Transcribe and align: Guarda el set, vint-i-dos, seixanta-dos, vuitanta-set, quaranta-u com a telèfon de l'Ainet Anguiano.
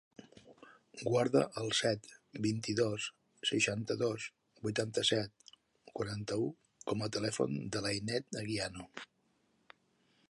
Guarda 1.07 1.41
el 1.63 1.67
set, 1.79 2.09
vint-i-dos, 2.45 3.05
seixanta-dos, 3.51 4.25
vuitanta-set, 4.65 5.55
quaranta-u 5.93 6.49
com 6.89 7.07
a 7.09 7.13
telèfon 7.19 7.57
de 7.77 7.85
l'Ainet 7.87 8.43
Anguiano. 8.43 8.91